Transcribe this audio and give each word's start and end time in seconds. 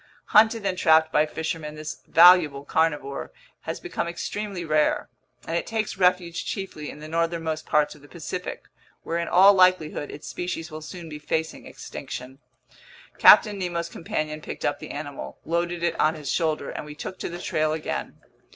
Hunted 0.33 0.65
and 0.65 0.79
trapped 0.79 1.11
by 1.11 1.27
fishermen, 1.27 1.75
this 1.75 2.01
valuable 2.07 2.65
carnivore 2.65 3.31
has 3.69 3.79
become 3.79 4.07
extremely 4.07 4.65
rare, 4.65 5.09
and 5.45 5.55
it 5.55 5.67
takes 5.67 5.95
refuge 5.95 6.43
chiefly 6.43 6.89
in 6.89 7.01
the 7.01 7.07
northernmost 7.07 7.67
parts 7.67 7.93
of 7.93 8.01
the 8.01 8.07
Pacific, 8.07 8.63
where 9.03 9.19
in 9.19 9.27
all 9.27 9.53
likelihood 9.53 10.09
its 10.09 10.27
species 10.27 10.71
will 10.71 10.81
soon 10.81 11.07
be 11.07 11.19
facing 11.19 11.67
extinction. 11.67 12.39
Captain 13.19 13.59
Nemo's 13.59 13.89
companion 13.89 14.41
picked 14.41 14.65
up 14.65 14.79
the 14.79 14.89
animal, 14.89 15.37
loaded 15.45 15.83
it 15.83 15.95
on 15.99 16.15
his 16.15 16.31
shoulder, 16.31 16.71
and 16.71 16.83
we 16.83 16.95
took 16.95 17.19
to 17.19 17.29
the 17.29 17.37
trail 17.37 17.71
again. 17.71 18.19